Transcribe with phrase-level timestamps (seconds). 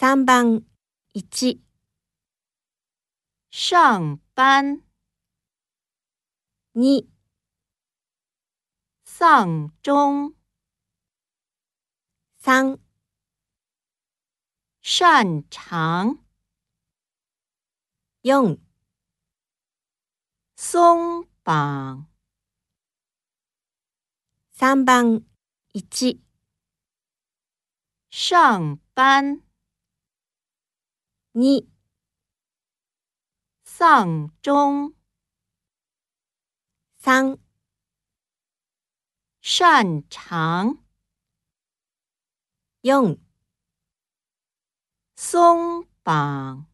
[0.00, 0.64] 3番
[1.12, 1.60] 1、
[3.50, 4.80] 上班、
[6.72, 7.06] 2、
[9.04, 10.34] 丧钟、
[12.38, 12.78] 3、
[14.80, 16.18] 擅长、
[18.22, 18.58] 4、
[20.56, 22.06] 松绑、
[24.54, 25.26] 3番
[25.74, 26.22] 1、
[28.08, 29.49] 上班、
[31.32, 31.68] 2、
[33.62, 34.94] 丧钟、
[36.98, 37.38] 三、
[39.40, 40.84] 擅长、
[42.82, 43.30] 用。
[45.14, 46.69] 松绑。